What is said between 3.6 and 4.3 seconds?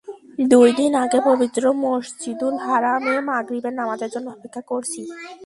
নামাজের জন্য